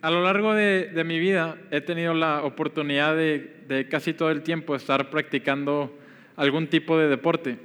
[0.00, 4.76] a lo largo de, mi vida he tenido la oportunidad de, casi todo el tiempo
[4.76, 5.96] estar practicando
[6.36, 7.58] algún tipo de deporte.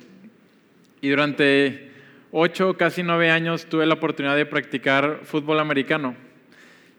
[1.01, 1.91] Y durante
[2.31, 6.15] ocho, casi nueve años tuve la oportunidad de practicar fútbol americano.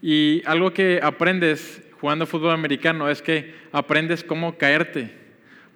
[0.01, 5.11] Y algo que aprendes jugando fútbol americano es que aprendes cómo caerte,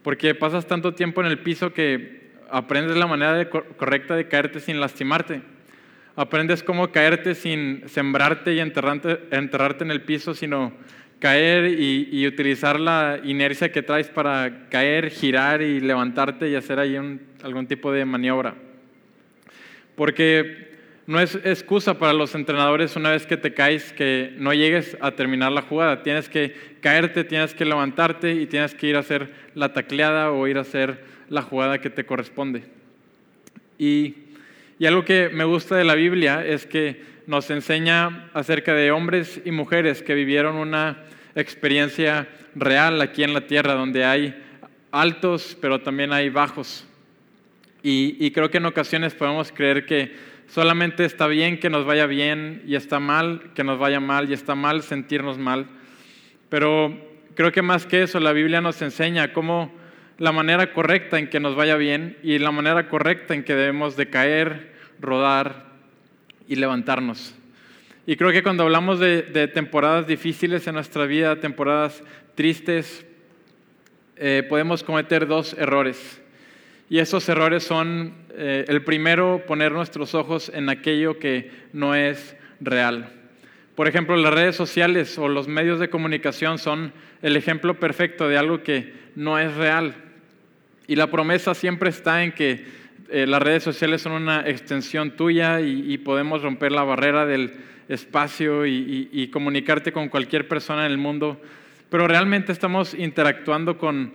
[0.03, 4.79] porque pasas tanto tiempo en el piso que aprendes la manera correcta de caerte sin
[4.79, 5.43] lastimarte.
[6.19, 10.73] Aprendes cómo caerte sin sembrarte y enterrarte, en el piso, sino
[11.21, 16.97] caer y, utilizar la inercia que traes para caer, girar y levantarte y hacer ahí
[17.45, 18.57] algún tipo de maniobra.
[19.95, 20.73] Porque
[21.07, 25.13] no es excusa para los entrenadores una vez que te caes que no llegues a
[25.13, 26.03] terminar la jugada.
[26.03, 30.49] Tienes que caerte, tienes que levantarte y tienes que ir a hacer la tacleada o
[30.49, 30.99] ir a hacer
[31.29, 32.65] la jugada que te corresponde.
[33.79, 34.28] Y
[34.79, 39.41] y algo que me gusta de la Biblia es que nos enseña acerca de hombres
[39.45, 41.05] y mujeres que vivieron una
[41.35, 44.35] experiencia real aquí en la tierra, donde hay
[44.91, 46.87] altos, pero también hay bajos.
[47.83, 50.15] Y, creo que en ocasiones podemos creer que
[50.49, 54.35] solamente está bien que nos vaya bien y está mal que nos vaya mal y
[54.35, 55.67] está mal sentirnos mal.
[56.49, 56.97] Pero
[57.35, 59.73] creo que más que eso, la Biblia nos enseña cómo
[60.19, 63.97] la manera correcta en que nos vaya bien y la manera correcta en que debemos
[63.97, 64.68] de caer,
[65.01, 65.67] rodar
[66.47, 67.35] y levantarnos.
[68.07, 72.03] Y creo que cuando hablamos de, temporadas difíciles en nuestra vida, temporadas
[72.35, 73.05] tristes,
[74.17, 76.23] eh, podemos cometer dos errores.
[76.89, 82.35] Y esos errores son, eh, el primero, poner nuestros ojos en aquello que no es
[82.61, 83.13] real.
[83.75, 88.39] Por ejemplo, las redes sociales o los medios de comunicación son el ejemplo perfecto de
[88.39, 89.95] algo que no es real.
[90.87, 92.65] Y la promesa siempre está en que
[93.11, 97.53] eh, las redes sociales son una extensión tuya y, podemos romper la barrera del
[97.89, 101.41] espacio y, comunicarte con cualquier persona en el mundo,
[101.89, 104.13] pero realmente estamos interactuando con,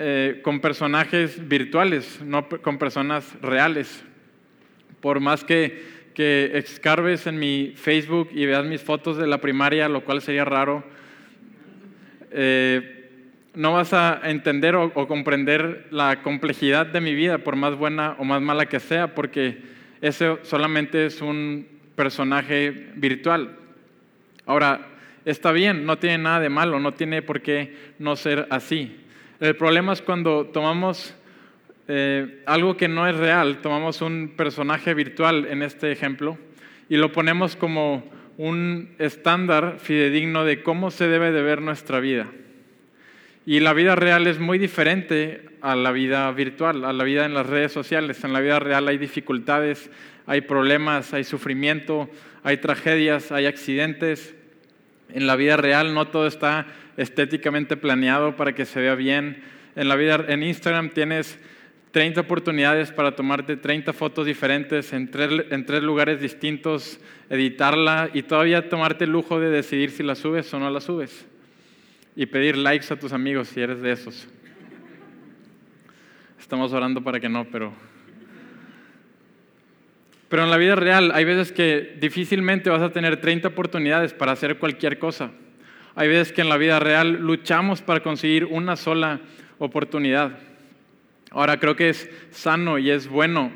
[0.00, 4.04] eh, con personajes virtuales, no con personas reales.
[5.00, 5.80] Por más que,
[6.12, 10.44] que excarbes en mi Facebook y veas mis fotos de la primaria, lo cual sería
[10.44, 10.82] raro,
[12.32, 12.97] eh,
[13.54, 18.24] no vas a entender o, comprender la complejidad de mi vida, por más buena o
[18.24, 19.58] más mala que sea, porque
[20.00, 21.66] ese solamente es un
[21.96, 23.56] personaje virtual.
[24.46, 24.86] Ahora,
[25.24, 28.96] está bien, no tiene nada de malo, no tiene por qué no ser así.
[29.40, 31.14] El problema es cuando tomamos
[31.88, 36.38] eh, algo que no es real, tomamos un personaje virtual en este ejemplo
[36.88, 38.04] y lo ponemos como
[38.36, 42.28] un estándar fidedigno de cómo se debe de ver nuestra vida.
[43.48, 47.32] Y la vida real es muy diferente a la vida virtual, a la vida en
[47.32, 48.22] las redes sociales.
[48.22, 49.90] En la vida real hay dificultades,
[50.26, 52.10] hay problemas, hay sufrimiento,
[52.42, 54.34] hay tragedias, hay accidentes.
[55.08, 56.66] En la vida real no todo está
[56.98, 59.42] estéticamente planeado para que se vea bien.
[59.76, 61.38] En la vida en Instagram tienes
[61.92, 67.00] 30 oportunidades para tomarte 30 fotos diferentes en tres, en tres lugares distintos,
[67.30, 71.26] editarla y todavía tomarte el lujo de decidir si la subes o no la subes
[72.18, 74.26] y pedir likes a tus amigos si eres de esos.
[76.40, 77.72] Estamos orando para que no, pero...
[80.28, 84.32] Pero en la vida real hay veces que difícilmente vas a tener 30 oportunidades para
[84.32, 85.30] hacer cualquier cosa.
[85.94, 89.20] Hay veces que en la vida real luchamos para conseguir una sola
[89.58, 90.40] oportunidad.
[91.30, 93.52] Ahora creo que es sano y es bueno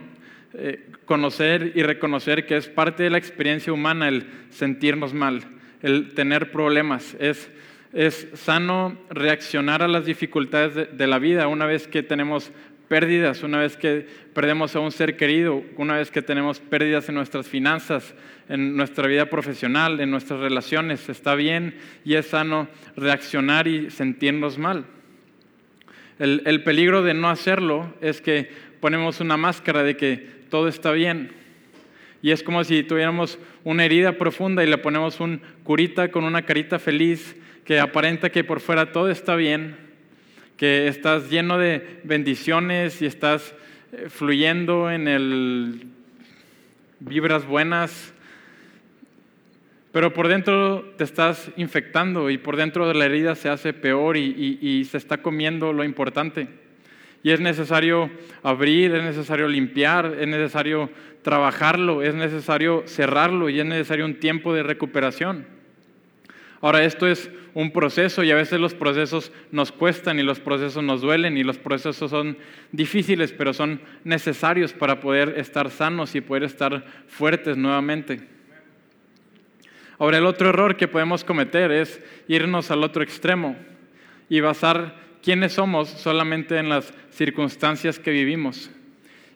[0.54, 5.42] eh, conocer y reconocer que es parte de la experiencia humana el sentirnos mal,
[5.82, 7.16] el tener problemas.
[7.18, 7.50] Es
[7.92, 12.50] es sano reaccionar a las dificultades de, la vida una vez que tenemos
[12.88, 17.14] pérdidas, una vez que perdemos a un ser querido, una vez que tenemos pérdidas en
[17.14, 18.14] nuestras finanzas,
[18.48, 21.08] en nuestra vida profesional, en nuestras relaciones.
[21.08, 24.84] Está bien y es sano reaccionar y sentirnos mal.
[26.19, 28.50] El, el peligro de no hacerlo es que
[28.81, 30.16] ponemos una máscara de que
[30.48, 31.32] todo está bien.
[32.22, 36.42] Y es como si tuviéramos una herida profunda y le ponemos un curita con una
[36.42, 39.76] carita feliz que aparenta que por fuera todo está bien,
[40.56, 43.55] que estás lleno de bendiciones y estás
[43.93, 45.87] eh, fluyendo en el
[47.00, 48.14] vibras buenas,
[49.93, 54.17] pero por dentro te estás infectando y por dentro de la herida se hace peor
[54.17, 56.49] y, y se está comiendo lo importante.
[57.25, 58.11] Y es necesario
[58.43, 60.91] abrir, es necesario limpiar, es necesario
[61.23, 65.47] trabajarlo, es necesario cerrarlo y es necesario un tiempo de recuperación.
[66.62, 70.82] Ahora, esto es un proceso y a veces los procesos nos cuestan y los procesos
[70.85, 72.38] nos duelen y los procesos son
[72.70, 78.29] difíciles, pero son necesarios para poder estar sanos y poder estar fuertes nuevamente.
[79.99, 83.56] Ahora, el otro error que podemos cometer es irnos al otro extremo
[84.29, 88.70] y basar quiénes somos solamente en las circunstancias que vivimos.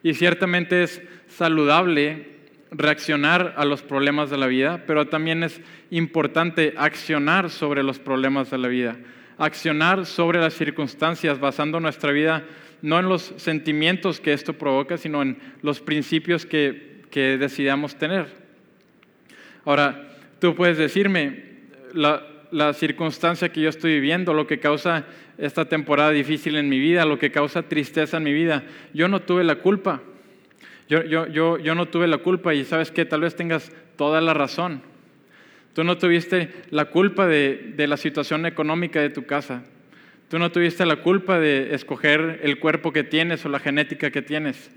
[0.04, 2.35] Y ciertamente es saludable
[2.70, 5.60] reaccionar a los problemas de la vida, pero también es
[5.90, 8.96] importante accionar sobre los problemas de la vida,
[9.38, 12.44] accionar sobre las circunstancias basando nuestra vida
[12.82, 18.26] no en los sentimientos que esto provoca, sino en los principios que, que decidamos tener.
[19.64, 20.08] Ahora,
[20.38, 21.44] tú puedes decirme,
[21.92, 25.04] la, la circunstancia que yo estoy viviendo, lo que causa
[25.38, 29.20] esta temporada difícil en mi vida, lo que causa tristeza en mi vida, yo no
[29.20, 30.02] tuve la culpa.
[30.88, 34.20] Yo, yo, yo, yo no tuve la culpa y sabes que tal vez tengas toda
[34.20, 34.82] la razón.
[35.74, 39.64] Tú no tuviste la culpa de, de la situación económica de tu casa.
[40.28, 44.22] Tú no tuviste la culpa de escoger el cuerpo que tienes o la genética que
[44.22, 44.70] tienes.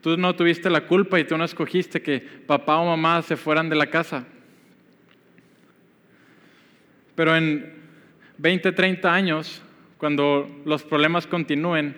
[0.00, 3.68] Tú no tuviste la culpa y tú no escogiste que papá o mamá se fueran
[3.68, 4.24] de la casa.
[7.14, 7.74] Pero en
[8.38, 9.62] 20, 30 años,
[9.98, 11.96] cuando los problemas continúen,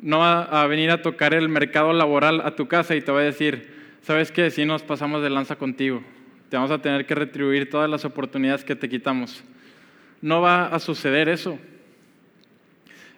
[0.00, 3.20] no va a venir a tocar el mercado laboral a tu casa y te va
[3.20, 4.50] a decir, ¿sabes qué?
[4.50, 6.02] Si nos pasamos de lanza contigo,
[6.48, 9.44] te vamos a tener que retribuir todas las oportunidades que te quitamos.
[10.20, 11.58] No va a suceder eso.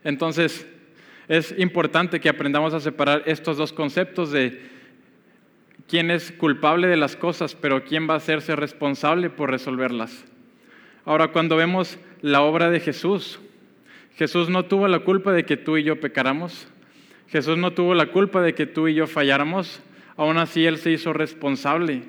[0.05, 0.67] Entonces,
[1.29, 4.61] es importante que aprendamos a separar estos dos conceptos de
[5.89, 10.25] quién es culpable de las cosas, pero quién va a hacerse responsable por resolverlas.
[11.05, 13.41] Ahora, cuando vemos la obra de Jesús,
[14.17, 16.69] Jesús no tuvo la culpa de que tú y yo pecáramos.
[17.29, 19.83] Jesús no tuvo la culpa de que tú y yo falláramos.
[20.17, 22.03] Aún así, Él se hizo responsable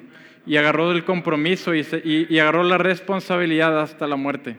[0.46, 4.56] y agarró el compromiso y, agarró la responsabilidad hasta la muerte.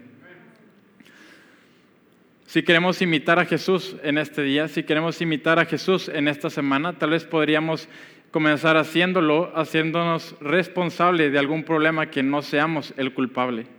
[2.45, 6.51] Si queremos imitar a Jesús en este día, si queremos imitar a Jesús en esta
[6.51, 7.89] semana, tal vez podríamos
[8.31, 13.78] comenzar haciéndolo, haciéndonos responsable de algún problema que no seamos el culpable.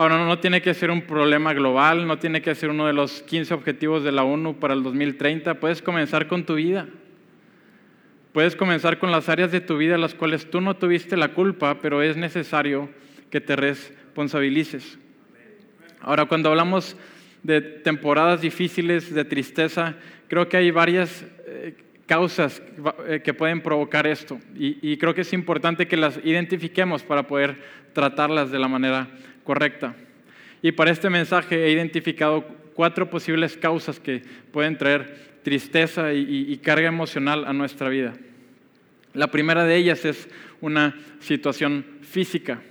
[0.00, 3.20] Ahora, no, tiene que ser un problema global, no tiene que ser uno de los
[3.20, 5.60] 15 objetivos de la ONU para el 2030.
[5.60, 6.88] Puedes comenzar con tu vida.
[8.32, 11.34] Puedes comenzar con las áreas de tu vida en las cuales tú no tuviste la
[11.34, 12.88] culpa, pero es necesario
[13.28, 14.98] que te responsabilices.
[16.00, 16.96] Ahora, cuando hablamos
[17.42, 19.96] de temporadas difíciles, de tristeza,
[20.28, 21.74] creo que hay varias eh,
[22.06, 22.62] causas
[23.06, 27.26] eh, que pueden provocar esto y, y creo que es importante que las identifiquemos para
[27.26, 27.58] poder
[27.92, 29.10] tratarlas de la manera
[29.50, 29.96] correcta.
[30.62, 36.86] Y para este mensaje he identificado cuatro posibles causas que pueden traer tristeza y, carga
[36.86, 38.12] emocional a nuestra vida.
[39.12, 40.28] La primera de ellas es
[40.60, 42.62] una situación física.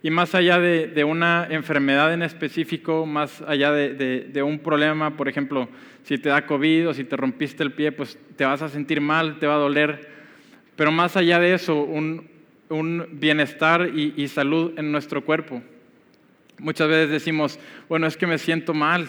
[0.00, 5.68] Y más allá de, una enfermedad en específico, más allá de, un problema, por ejemplo,
[6.04, 9.00] si te da COVID o si te rompiste el pie, pues te vas a sentir
[9.00, 10.10] mal, te va a doler.
[10.76, 12.38] Pero más allá de eso, un,
[13.14, 15.60] bienestar y salud en nuestro cuerpo.
[16.58, 17.58] Muchas veces decimos,
[17.88, 19.08] bueno, es que me siento mal,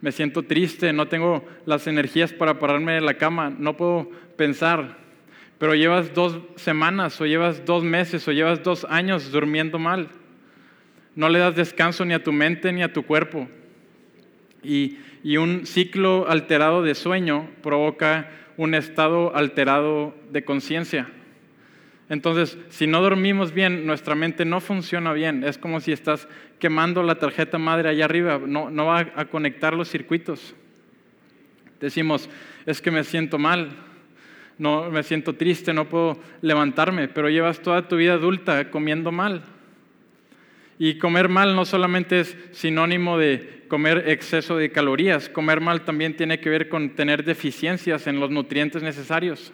[0.00, 4.96] me siento triste, no tengo las energías para pararme de la cama, no puedo pensar,
[5.58, 10.08] pero llevas dos semanas o llevas dos meses o llevas dos años durmiendo mal.
[11.14, 13.48] No le das descanso ni a tu mente ni a tu cuerpo.
[14.62, 21.08] Y, y un ciclo alterado de sueño provoca un estado alterado de conciencia.
[22.08, 25.42] Entonces, si no dormimos bien, nuestra mente no funciona bien.
[25.42, 29.74] Es como si estás quemando la tarjeta madre allá arriba, no, no va a conectar
[29.74, 30.54] los circuitos.
[31.80, 32.30] Decimos,
[32.64, 33.70] es que me siento mal,
[34.58, 39.42] no me siento triste, no puedo levantarme, pero llevas toda tu vida adulta comiendo mal.
[40.78, 46.16] Y comer mal no solamente es sinónimo de comer exceso de calorías, comer mal también
[46.16, 49.52] tiene que ver con tener deficiencias en los nutrientes necesarios.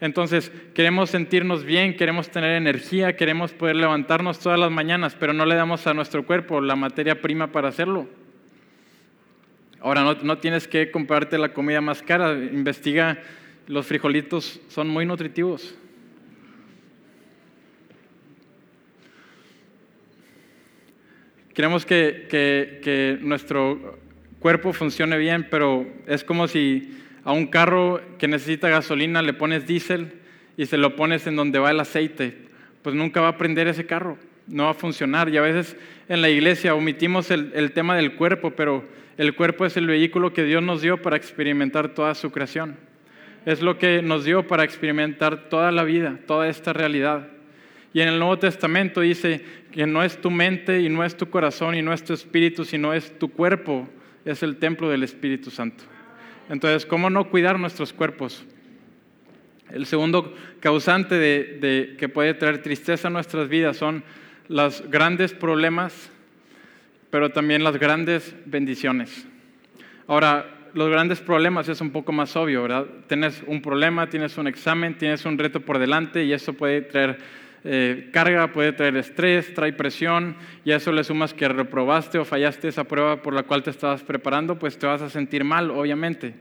[0.00, 5.44] Entonces, queremos sentirnos bien, queremos tener energía, queremos poder levantarnos todas las mañanas, pero no
[5.44, 8.08] le damos a nuestro cuerpo la materia prima para hacerlo.
[9.80, 13.18] Ahora, no, tienes que comprarte la comida más cara, investiga,
[13.66, 15.74] los frijolitos son muy nutritivos.
[21.54, 23.98] Queremos que, que nuestro
[24.38, 26.88] cuerpo funcione bien, pero es como si
[27.28, 30.14] a un carro que necesita gasolina le pones diésel
[30.56, 32.34] y se lo pones en donde va el aceite,
[32.80, 34.16] pues nunca va a prender ese carro,
[34.46, 35.28] no va a funcionar.
[35.28, 35.76] Y a veces
[36.08, 38.82] en la iglesia omitimos el, el tema del cuerpo, pero
[39.18, 42.78] el cuerpo es el vehículo que Dios nos dio para experimentar toda su creación.
[43.44, 47.28] Es lo que nos dio para experimentar toda la vida, toda esta realidad.
[47.92, 51.28] Y en el Nuevo Testamento dice que no es tu mente y no es tu
[51.28, 53.86] corazón y no es tu espíritu, sino es tu cuerpo,
[54.24, 55.84] es el templo del Espíritu Santo.
[56.48, 58.44] Entonces, ¿cómo no cuidar nuestros cuerpos?
[59.70, 64.02] El segundo causante de, que puede traer tristeza a nuestras vidas son
[64.48, 66.10] los grandes problemas,
[67.10, 69.26] pero también las grandes bendiciones.
[70.06, 72.86] Ahora, los grandes problemas es un poco más obvio, ¿verdad?
[73.08, 77.18] Tienes un problema, tienes un examen, tienes un reto por delante y eso puede traer
[77.70, 82.24] eh, carga, puede traer estrés, trae presión y a eso le sumas que reprobaste o
[82.24, 85.70] fallaste esa prueba por la cual te estabas preparando, pues te vas a sentir mal,
[85.70, 86.34] obviamente.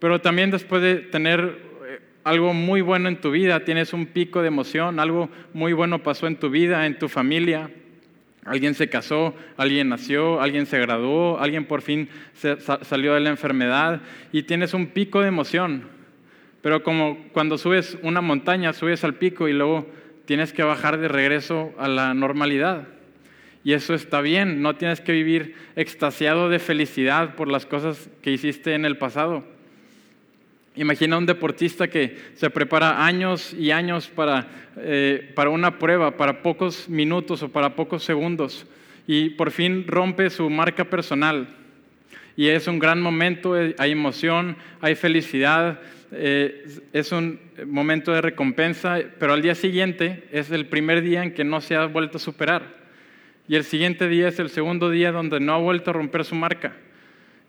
[0.00, 1.74] Pero también después de tener
[2.24, 6.26] algo muy bueno en tu vida, tienes un pico de emoción, algo muy bueno pasó
[6.26, 7.70] en tu vida, en tu familia.
[8.44, 12.08] Alguien se casó, alguien nació, alguien se graduó, alguien por fin
[12.82, 14.00] salió de la enfermedad
[14.32, 15.84] y tienes un pico de emoción.
[16.60, 19.86] Pero como cuando subes una montaña, subes al pico y luego
[20.26, 22.88] tienes que bajar de regreso a la normalidad.
[23.64, 28.30] Y eso está bien, no tienes que vivir extasiado de felicidad por las cosas que
[28.30, 29.44] hiciste en el pasado.
[30.76, 36.42] Imagina un deportista que se prepara años y años para, eh, para una prueba, para
[36.42, 38.66] pocos minutos o para pocos segundos,
[39.06, 41.48] y por fin rompe su marca personal.
[42.36, 45.80] Y es un gran momento, hay emoción, hay felicidad,
[46.16, 51.34] eh, es un momento de recompensa, pero al día siguiente es el primer día en
[51.34, 52.84] que no se ha vuelto a superar.
[53.48, 56.34] Y el siguiente día es el segundo día donde no ha vuelto a romper su
[56.34, 56.74] marca.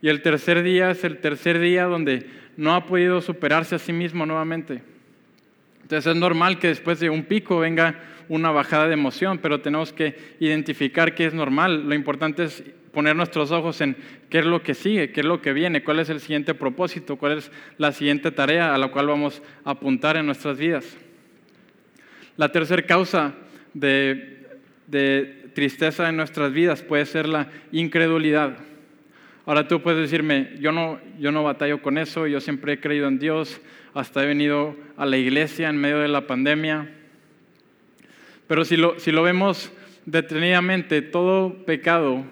[0.01, 3.93] Y el tercer día es el tercer día donde no ha podido superarse a sí
[3.93, 4.81] mismo nuevamente.
[5.81, 9.93] Entonces es normal que después de un pico venga una bajada de emoción, pero tenemos
[9.93, 11.87] que identificar qué es normal.
[11.87, 12.63] Lo importante es
[12.95, 13.95] poner nuestros ojos en
[14.31, 17.17] qué es lo que sigue, qué es lo que viene, cuál es el siguiente propósito,
[17.17, 20.97] cuál es la siguiente tarea a la cual vamos a apuntar en nuestras vidas.
[22.37, 23.35] La tercera causa
[23.73, 24.47] de,
[24.87, 28.57] de tristeza en nuestras vidas puede ser la incredulidad.
[29.45, 33.07] Ahora tú puedes decirme, yo no, yo no batallo con eso, yo siempre he creído
[33.07, 33.61] en Dios,
[33.93, 36.89] hasta he venido a la iglesia en medio de la pandemia.
[38.47, 39.71] Pero si lo, si lo vemos
[40.05, 42.25] detenidamente, todo pecado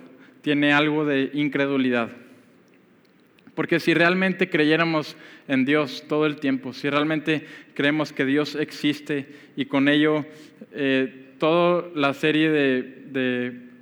[0.44, 2.10] tiene algo de incredulidad.
[3.56, 9.28] Porque si realmente creyéramos en Dios todo el tiempo, si realmente creemos que Dios existe
[9.56, 10.26] y con ello
[10.72, 13.74] eh, toda la serie de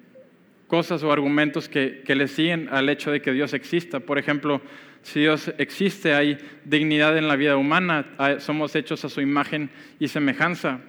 [0.71, 3.99] cosas o argumentos que, le siguen al hecho de que Dios exista.
[3.99, 4.61] Por ejemplo,
[5.01, 8.05] si Dios existe, hay dignidad en la vida humana,
[8.39, 10.79] somos hechos a su imagen y semejanza.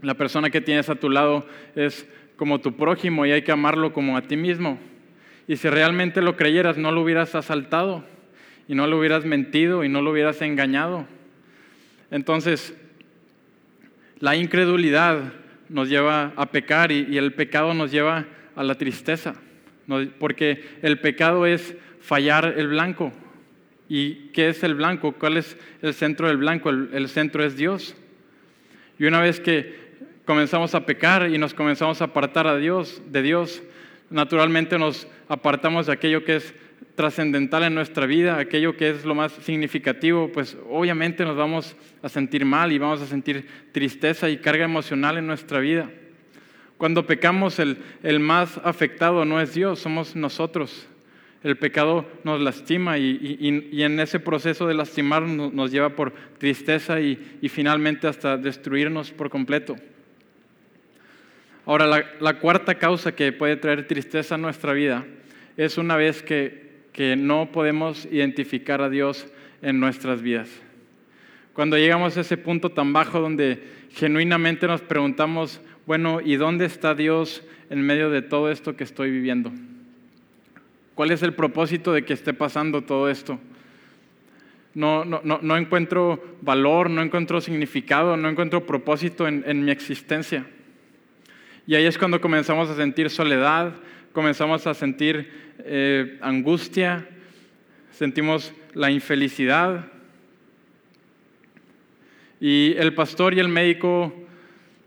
[0.00, 2.06] La persona que tienes a tu lado es
[2.40, 4.78] como tu prójimo y hay que amarlo como a ti mismo.
[5.46, 8.02] Y si realmente lo creyeras, no lo hubieras asaltado
[8.66, 11.06] y no lo hubieras mentido y no lo hubieras engañado.
[12.10, 12.74] Entonces,
[14.20, 15.34] la incredulidad
[15.68, 18.24] nos lleva a pecar y, el pecado nos lleva
[18.56, 19.34] a la tristeza,
[20.18, 23.12] porque el pecado es fallar el blanco.
[23.86, 25.12] ¿Y qué es el blanco?
[25.12, 26.70] ¿Cuál es el centro del blanco?
[26.70, 27.94] El, centro es Dios.
[28.98, 29.79] Y una vez que
[30.30, 33.64] comenzamos a pecar y nos comenzamos a apartar a Dios, de Dios,
[34.10, 36.54] naturalmente nos apartamos de aquello que es
[36.94, 42.08] trascendental en nuestra vida, aquello que es lo más significativo, pues obviamente nos vamos a
[42.08, 45.90] sentir mal y vamos a sentir tristeza y carga emocional en nuestra vida.
[46.78, 50.86] Cuando pecamos, el, más afectado no es Dios, somos nosotros.
[51.42, 57.16] El pecado nos lastima y, en ese proceso de lastimar nos, lleva por tristeza y,
[57.48, 59.74] finalmente hasta destruirnos por completo.
[61.70, 65.06] Ahora, la, cuarta causa que puede traer tristeza a nuestra vida
[65.56, 69.28] es una vez que, que no podemos identificar a Dios
[69.62, 70.50] en nuestras vidas.
[71.52, 73.62] Cuando llegamos a ese punto tan bajo donde
[73.92, 79.12] genuinamente nos preguntamos, bueno, ¿y dónde está Dios en medio de todo esto que estoy
[79.12, 79.52] viviendo?
[80.96, 83.38] ¿Cuál es el propósito de que esté pasando todo esto?
[84.74, 90.46] No, no, no, encuentro valor, no encuentro significado, no encuentro propósito en, mi existencia.
[91.66, 93.74] Y ahí es cuando comenzamos a sentir soledad,
[94.12, 97.06] comenzamos a sentir eh, angustia,
[97.92, 99.86] sentimos la infelicidad.
[102.40, 104.12] Y el pastor y el médico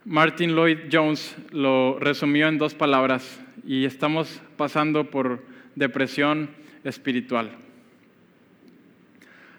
[0.06, 5.44] Martin Lloyd Jones lo resumió en dos palabras y estamos pasando por
[5.76, 6.50] depresión
[6.84, 7.52] espiritual.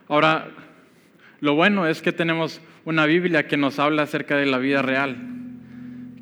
[0.09, 0.50] Ahora,
[1.40, 5.16] lo bueno es que tenemos una Biblia que nos habla acerca de la vida real,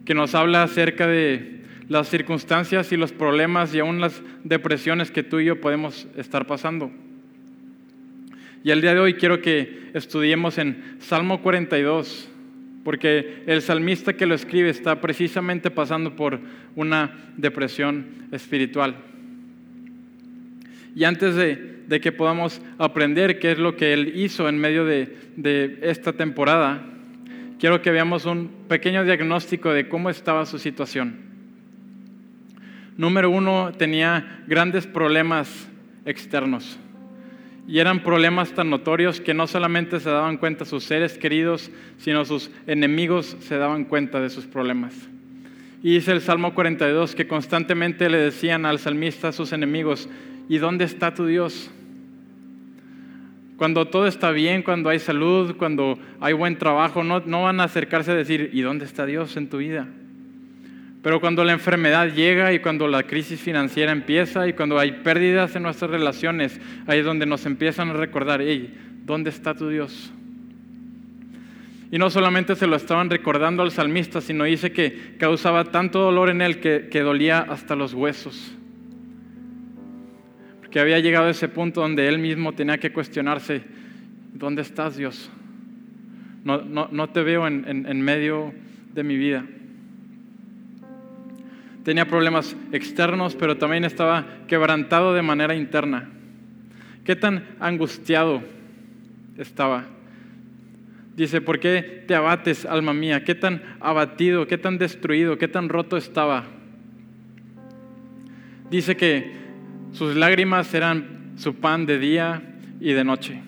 [0.04, 5.22] que nos habla acerca de las circunstancias y los problemas y aún las depresiones que
[5.22, 6.90] tú y yo podemos estar pasando.
[8.64, 12.28] Y el día de hoy quiero que estudiemos en Salmo 42,
[12.84, 16.40] porque el salmista que lo escribe está precisamente pasando por
[16.76, 18.96] una depresión espiritual.
[20.94, 24.84] Y antes de, de que podamos aprender qué es lo que Él hizo en medio
[24.84, 26.91] de, de esta temporada,
[27.62, 31.14] quiero que veamos un pequeño diagnóstico de cómo estaba su situación.
[32.96, 35.68] Número uno, tenía grandes problemas
[36.04, 36.76] externos.
[37.68, 42.24] Y eran problemas tan notorios que no solamente se daban cuenta sus seres queridos, sino
[42.24, 44.96] sus enemigos se daban cuenta de sus problemas.
[45.84, 50.08] Y dice el Salmo 42 que constantemente le decían al salmista sus enemigos,
[50.48, 51.70] ¿y dónde está tu Dios?
[53.62, 57.62] Cuando todo está bien, cuando hay salud, cuando hay buen trabajo, no, no van a
[57.62, 59.86] acercarse a decir, ¿y dónde está Dios en tu vida?
[61.00, 65.54] Pero cuando la enfermedad llega y cuando la crisis financiera empieza y cuando hay pérdidas
[65.54, 70.12] en nuestras relaciones, ahí es donde nos empiezan a recordar, hey, ¿dónde está tu Dios?
[71.92, 76.30] Y no solamente se lo estaban recordando al salmista, sino dice que causaba tanto dolor
[76.30, 78.56] en él que, que dolía hasta los huesos.
[80.72, 83.60] Porque había llegado a ese punto donde él mismo tenía que cuestionarse,
[84.32, 85.30] ¿dónde estás Dios?
[86.44, 88.54] No, no, no te veo en, en medio
[88.94, 89.44] de mi vida
[91.84, 96.08] tenía problemas externos, pero también estaba quebrantado de manera interna.
[97.04, 98.42] ¿Qué tan angustiado
[99.36, 99.84] estaba?
[101.16, 103.24] Dice, ¿por qué te abates, alma mía?
[103.24, 106.46] ¿Qué tan abatido, qué tan destruido, qué tan roto estaba?
[108.70, 109.41] Dice que
[109.92, 112.42] sus lágrimas eran su pan de día
[112.80, 113.40] y de noche.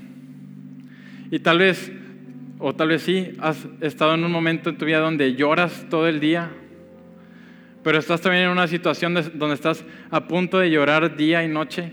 [1.31, 1.91] Y tal vez,
[2.59, 6.07] o tal vez sí, has estado en un momento en tu vida donde lloras todo
[6.07, 6.51] el día,
[7.83, 11.93] pero estás también en una situación donde estás a punto de llorar día y noche,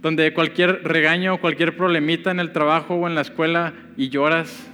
[0.00, 4.70] donde cualquier regaño, cualquier problemita en el trabajo o en la escuela y lloras.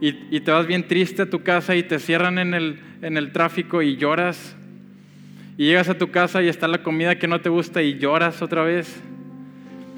[0.00, 3.32] Y, te vas bien triste a tu casa y te cierran en el, en el
[3.32, 4.55] tráfico y lloras.
[5.58, 8.42] Y llegas a tu casa y está la comida que no te gusta y lloras
[8.42, 9.00] otra vez.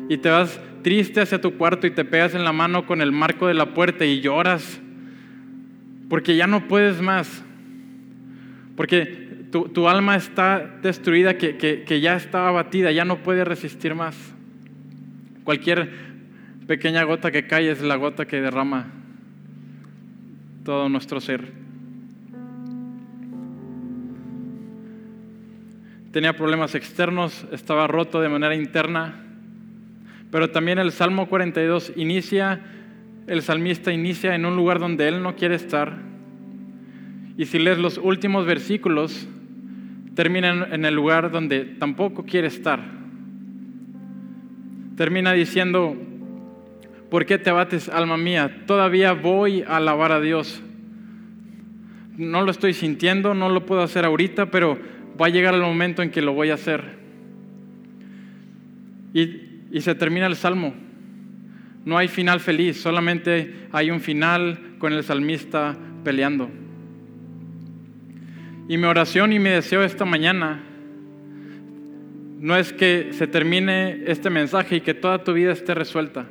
[0.08, 3.12] Y te vas triste hacia tu cuarto y te pegas en la mano con el
[3.12, 4.80] marco de la puerta y lloras.
[6.08, 7.44] Porque ya no puedes más.
[8.76, 14.16] Porque tu, alma está destruida, que, ya está abatida, ya no puede resistir más.
[15.44, 15.90] Cualquier
[16.66, 18.92] pequeña gota que cae es la gota que derrama
[20.64, 21.52] todo nuestro ser.
[26.12, 29.24] Tenía problemas externos, estaba roto de manera interna,
[30.30, 32.60] pero también el Salmo 42 inicia,
[33.26, 36.08] el salmista inicia en un lugar donde él no quiere estar
[37.38, 39.28] y si lees los últimos versículos,
[40.16, 42.80] terminan en el lugar donde tampoco quiere estar.
[44.96, 45.96] Termina diciendo,
[47.08, 48.64] ¿por qué te abates, alma mía?
[48.66, 50.60] Todavía voy a alabar a Dios.
[52.16, 54.76] No lo estoy sintiendo, no lo puedo hacer ahorita, pero
[55.20, 56.84] va a llegar el momento en que lo voy a hacer.
[59.14, 60.74] Y, y se termina el salmo.
[61.84, 66.50] No hay final feliz, solamente hay un final con el salmista peleando.
[68.68, 70.62] Y mi oración y mi deseo esta mañana
[72.38, 76.26] no es que se termine este mensaje y que toda tu vida esté resuelta.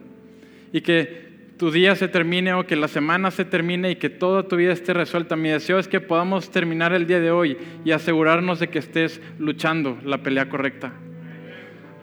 [0.71, 1.26] Y que
[1.57, 4.71] tu día se termine o que la semana se termine y que toda tu vida
[4.71, 5.35] esté resuelta.
[5.35, 9.19] Mi deseo es que podamos terminar el día de hoy y asegurarnos de que estés
[9.39, 10.93] luchando la pelea correcta.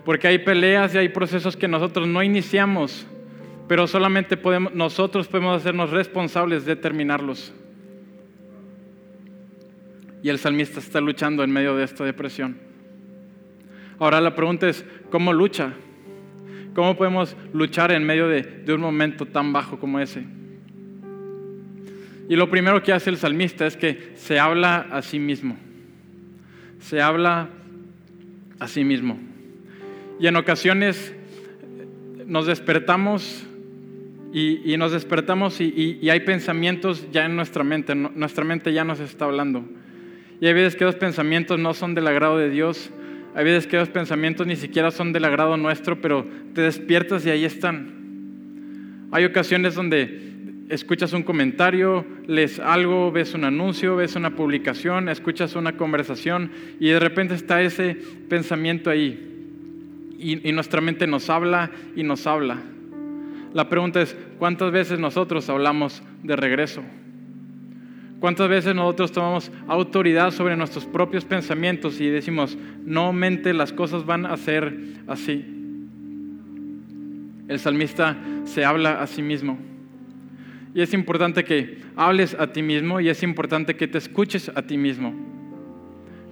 [0.04, 3.06] Porque hay peleas y hay procesos que nosotros no iniciamos,
[3.68, 7.54] pero solamente podemos, nosotros podemos hacernos responsables de terminarlos.
[10.22, 12.58] Y el salmista está luchando en medio de esta depresión.
[13.98, 15.74] Ahora la pregunta es, ¿cómo lucha?
[16.74, 20.24] ¿Cómo podemos luchar en medio de, un momento tan bajo como ese?
[22.28, 25.56] Y lo primero que hace el salmista es que se habla a sí mismo.
[26.80, 27.48] Se habla
[28.58, 29.20] a sí mismo.
[30.18, 31.14] Y en ocasiones
[32.26, 33.46] nos despertamos
[34.32, 37.94] y, nos despertamos y, y, hay pensamientos ya en nuestra mente.
[37.94, 39.64] Nuestra mente ya nos está hablando.
[40.40, 42.90] Y hay veces que los pensamientos no son del agrado de Dios.
[43.34, 47.30] Hay veces que los pensamientos ni siquiera son del agrado nuestro, pero te despiertas y
[47.30, 49.08] ahí están.
[49.10, 55.56] Hay ocasiones donde escuchas un comentario, lees algo, ves un anuncio, ves una publicación, escuchas
[55.56, 57.96] una conversación y de repente está ese
[58.28, 59.30] pensamiento ahí.
[60.16, 62.62] Y, y nuestra mente nos habla y nos habla.
[63.52, 66.82] La pregunta es, ¿cuántas veces nosotros hablamos de regreso?
[68.24, 74.06] ¿Cuántas veces nosotros tomamos autoridad sobre nuestros propios pensamientos y decimos, no mente, las cosas
[74.06, 75.44] van a ser así?
[77.48, 79.58] El salmista se habla a sí mismo.
[80.74, 84.62] Y es importante que hables a ti mismo y es importante que te escuches a
[84.62, 85.14] ti mismo.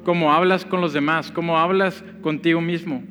[0.02, 3.05] Cómo hablas con los demás, cómo hablas contigo mismo.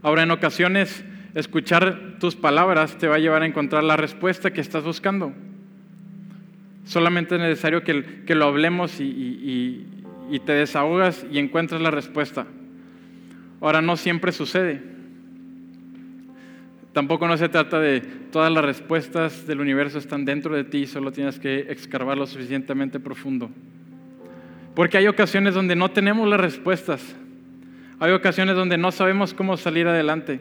[0.00, 1.04] Ahora, en ocasiones,
[1.34, 5.32] escuchar tus palabras te va a llevar a encontrar la respuesta que estás buscando.
[6.84, 9.86] Solamente es necesario que, lo hablemos y,
[10.30, 12.46] y te desahogas y encuentras la respuesta.
[13.60, 14.82] Ahora, no siempre sucede.
[16.92, 21.10] Tampoco no se trata de todas las respuestas del universo están dentro de ti, solo
[21.10, 23.50] tienes que excavar lo suficientemente profundo.
[24.74, 27.16] Porque hay ocasiones donde no tenemos las respuestas.
[27.98, 30.40] Hay ocasiones donde no sabemos cómo salir adelante.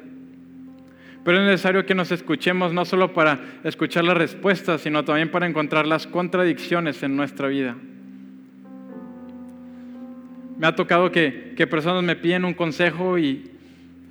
[1.23, 5.47] Pero es necesario que nos escuchemos no solo para escuchar las respuestas, sino también para
[5.47, 7.75] encontrar las contradicciones en nuestra vida.
[10.57, 13.49] Me ha tocado que, personas me piden un consejo y,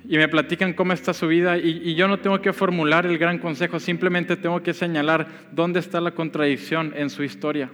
[0.05, 3.39] me platican cómo está su vida y, y, yo no tengo que formular el gran
[3.39, 7.69] consejo, simplemente tengo que señalar dónde está la contradicción en su historia.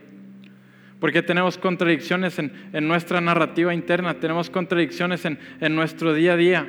[0.99, 2.52] Porque tenemos contradicciones en,
[2.88, 5.39] nuestra narrativa interna, tenemos contradicciones en,
[5.75, 6.67] nuestro día a día.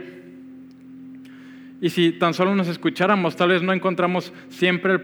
[1.83, 5.01] Y si tan solo nos escucháramos, tal vez no encontramos siempre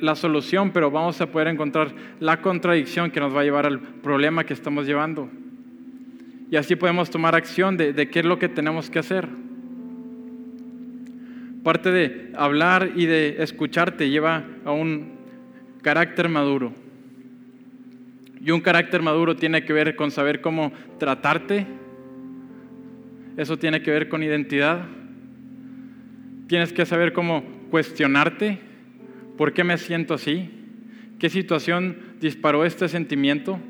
[0.00, 3.78] la solución, pero vamos a poder encontrar la contradicción que nos va a llevar al
[3.78, 5.30] problema que estamos llevando.
[6.50, 9.28] Y así podemos tomar acción de, de qué es lo que tenemos que hacer.
[11.62, 15.18] Parte de hablar y de escucharte lleva a un
[15.82, 16.72] carácter maduro.
[18.40, 21.66] Y un carácter maduro tiene que ver con saber cómo tratarte.
[23.36, 24.97] Eso tiene que ver con identidad.
[26.48, 28.58] Tienes que saber cómo cuestionarte.
[29.36, 30.50] ¿Por qué me siento así?
[31.18, 33.60] ¿Qué situación disparó este sentimiento?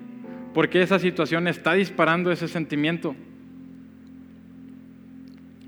[0.55, 3.17] ¿Por qué esa situación está disparando ese sentimiento?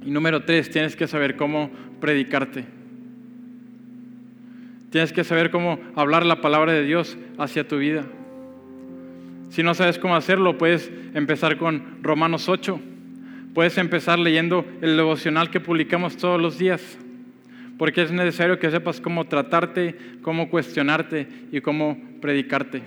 [0.03, 1.71] Y número tres, tienes que saber cómo
[2.01, 2.65] predicarte.
[4.91, 8.05] Tienes que saber cómo hablar la palabra de Dios hacia tu vida.
[9.51, 12.81] Si no sabes cómo hacerlo, puedes empezar con Romanos 8.
[13.55, 16.99] Puedes empezar leyendo el devocional que publicamos todos los días,
[17.79, 22.83] porque es necesario que sepas cómo tratarte, cómo cuestionarte y cómo predicarte.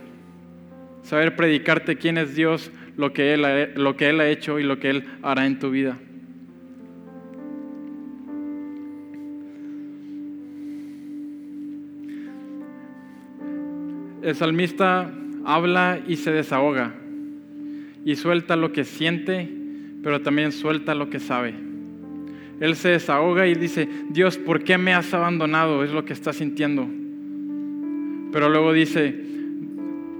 [1.02, 5.46] Saber predicarte quién es Dios, lo que Él ha, hecho y lo que Él hará
[5.46, 5.98] en tu vida.
[14.22, 15.12] El salmista
[15.44, 16.94] habla y se desahoga
[18.06, 19.63] y suelta lo que siente,
[20.04, 21.54] pero también suelta lo que sabe.
[22.60, 25.84] Él se desahoga y dice, Dios, ¿por qué me has abandonado?
[25.84, 26.88] Es lo que está sintiendo.
[28.32, 29.16] Pero luego dice,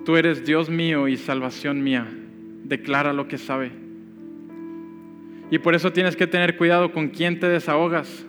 [0.06, 2.08] tú eres Dios mío y salvación mía.
[2.64, 3.72] Declara lo que sabe.
[5.52, 8.26] Y por eso tienes que tener cuidado con quién te desahogas.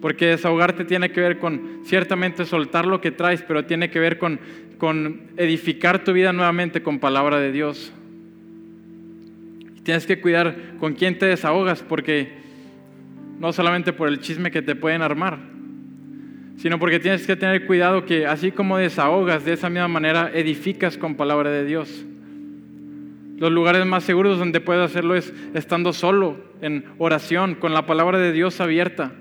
[0.00, 4.18] Porque desahogarte tiene que ver con ciertamente soltar lo que traes, pero tiene que ver
[4.18, 4.38] con
[4.78, 7.92] con edificar tu vida nuevamente con palabra de Dios.
[9.88, 12.28] Tienes que cuidar con quién te desahogas, porque
[13.38, 15.38] no solamente por el chisme que te pueden armar,
[16.58, 20.98] sino porque tienes que tener cuidado que así como desahogas, de esa misma manera edificas
[20.98, 22.04] con palabra de Dios.
[23.38, 28.18] Los lugares más seguros donde puedes hacerlo es estando solo, en oración, con la palabra
[28.18, 29.12] de Dios abierta.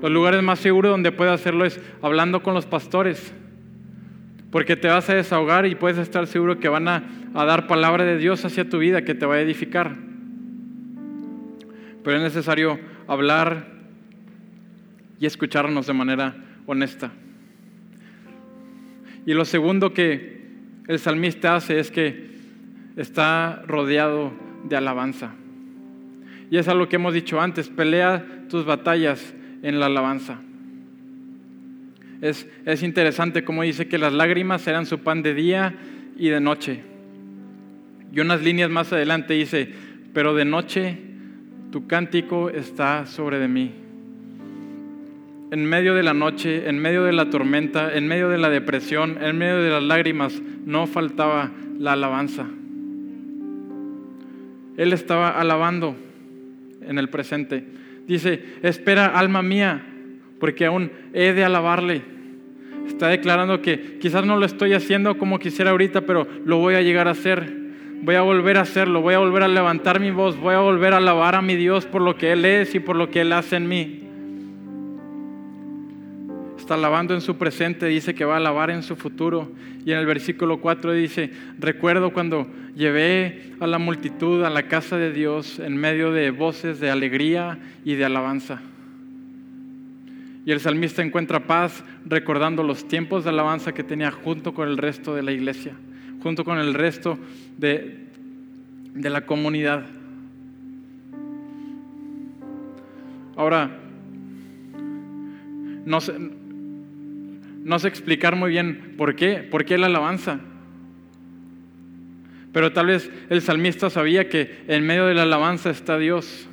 [0.00, 3.34] Los lugares más seguros donde puedes hacerlo es hablando con los pastores,
[4.52, 8.18] porque te vas a desahogar y puedes estar seguro que van a, dar palabra de
[8.18, 9.96] Dios hacia tu vida que te va a edificar.
[12.04, 13.66] Pero es necesario hablar
[15.18, 16.36] y escucharnos de manera
[16.66, 17.10] honesta.
[19.24, 20.42] Y lo segundo que
[20.86, 22.32] el salmista hace es que
[22.96, 24.32] está rodeado
[24.64, 25.32] de alabanza.
[26.50, 30.40] Y es algo que hemos dicho antes, pelea tus batallas en la alabanza.
[32.22, 32.46] Es,
[32.84, 35.74] interesante como dice que las lágrimas eran su pan de día
[36.16, 36.80] y de noche.
[38.12, 39.68] Y unas líneas más adelante dice,
[40.14, 40.98] pero de noche
[41.72, 43.72] tu cántico está sobre de mí.
[45.50, 49.18] En medio de la noche, en medio de la tormenta, en medio de la depresión,
[49.20, 52.46] en medio de las lágrimas, no faltaba la alabanza.
[54.76, 55.96] Él estaba alabando
[56.82, 57.64] en el presente.
[58.06, 59.91] Dice, espera alma mía,
[60.42, 62.02] porque aún he de alabarle.
[62.88, 66.82] Está declarando que quizás no lo estoy haciendo como quisiera ahorita, pero lo voy a
[66.82, 67.48] llegar a hacer.
[68.02, 70.94] Voy a volver a hacerlo, voy a volver a levantar mi voz, voy a volver
[70.94, 73.32] a alabar a mi Dios por lo que Él es y por lo que Él
[73.32, 74.02] hace en mí.
[76.58, 79.52] Está alabando en su presente, dice que va a alabar en su futuro.
[79.86, 84.96] Y en el versículo 4 dice, recuerdo cuando llevé a la multitud a la casa
[84.96, 88.60] de Dios en medio de voces de alegría y de alabanza.
[90.44, 94.76] Y el salmista encuentra paz recordando los tiempos de alabanza que tenía junto con el
[94.76, 95.74] resto de la iglesia,
[96.22, 97.18] junto con el resto
[97.58, 98.06] de,
[98.94, 99.86] de la comunidad.
[103.36, 103.70] Ahora,
[105.84, 110.40] no sé, no sé explicar muy bien por qué, por qué la alabanza.
[112.52, 116.48] Pero tal vez el salmista sabía que en medio de la alabanza está Dios.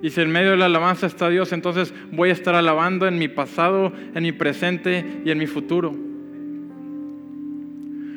[0.00, 3.18] Y si en medio de la alabanza está Dios, entonces voy a estar alabando en
[3.18, 5.94] mi pasado, en mi presente y en mi futuro.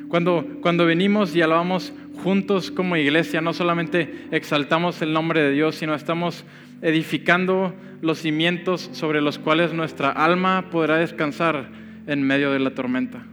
[0.07, 5.75] Cuando, cuando venimos y alabamos juntos como iglesia, no solamente exaltamos el nombre de Dios,
[5.75, 6.45] sino estamos
[6.81, 11.69] edificando los cimientos sobre los cuales nuestra alma podrá descansar
[12.07, 13.23] en medio de la tormenta.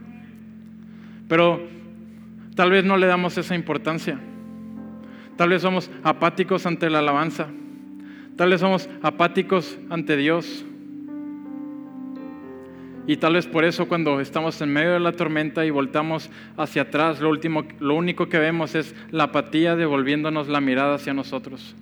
[1.27, 1.67] Pero
[2.55, 4.19] tal vez no le damos esa importancia.
[5.35, 7.47] Tal vez somos apáticos ante la alabanza.
[8.39, 10.63] Tal vez somos apáticos ante Dios.
[13.05, 16.83] Y tal vez por eso cuando estamos en medio de la tormenta y voltamos hacia
[16.83, 21.75] atrás, lo, último, lo único que vemos es la apatía devolviéndonos la mirada hacia nosotros.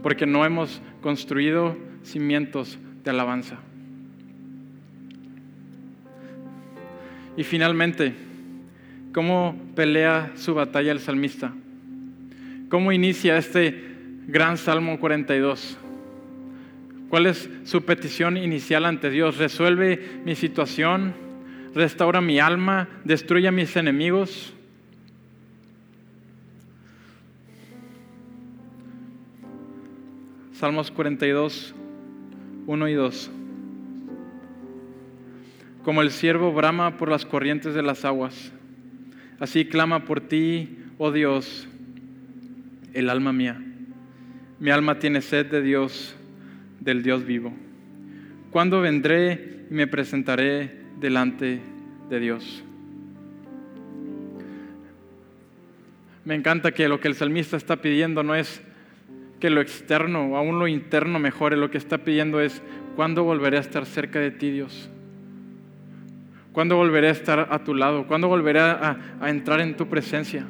[0.00, 3.58] Porque no hemos construido cimientos de alabanza.
[7.36, 8.14] Y finalmente,
[9.12, 11.52] ¿cómo pelea su batalla el salmista?
[12.68, 13.93] ¿Cómo inicia este
[14.26, 15.78] gran Salmo 42?
[17.08, 19.38] ¿Cuál es su petición inicial ante Dios?
[19.38, 21.14] ¿Resuelve mi situación?
[21.74, 22.88] ¿Restaura mi alma?
[23.04, 24.52] ¿Destruye a mis enemigos?
[30.52, 31.74] Salmos 42,
[32.66, 33.30] 1 y 2
[35.84, 38.52] como el siervo brama por las corrientes de las aguas.
[39.38, 41.68] Así clama por ti, oh Dios,
[42.94, 43.60] el alma mía.
[44.64, 46.16] Mi alma tiene sed de Dios,
[46.80, 47.52] del Dios vivo.
[48.50, 51.60] ¿Cuándo vendré y me presentaré delante
[52.08, 52.64] de Dios?
[56.24, 58.62] Me encanta que lo que el salmista está pidiendo no es
[59.38, 62.62] que lo externo o aún lo interno mejore, lo que está pidiendo es,
[62.96, 64.88] ¿cuándo volveré a estar cerca de ti, Dios?
[66.52, 68.06] ¿Cuándo volveré a estar a tu lado?
[68.06, 68.96] ¿Cuándo volveré a,
[69.26, 70.46] entrar en tu presencia?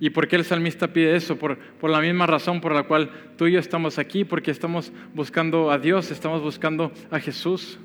[0.00, 1.36] ¿Y por qué el salmista pide eso?
[1.36, 4.92] Por, por, la misma razón por la cual tú y yo estamos aquí, porque estamos
[5.14, 7.78] buscando a Dios, estamos buscando a Jesús.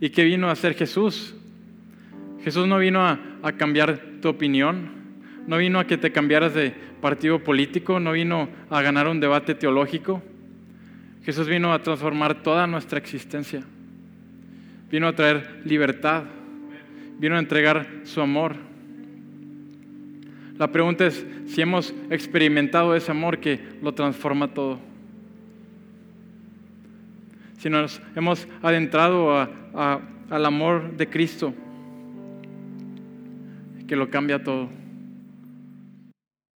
[0.00, 1.34] ¿Y qué vino a hacer Jesús?
[2.42, 4.90] Jesús no vino a, a cambiar tu opinión,
[5.46, 9.54] no vino a que te cambiaras de partido político, no vino a ganar un debate
[9.54, 10.22] teológico.
[11.24, 13.62] Jesús vino a transformar toda nuestra existencia.
[14.90, 16.24] Vino a traer libertad.
[17.18, 18.69] Vino a entregar su amor.
[20.60, 24.78] La pregunta es si hemos experimentado ese amor que lo transforma todo.
[27.56, 31.54] Si nos hemos adentrado al amor de Cristo
[33.88, 34.68] que lo cambia todo.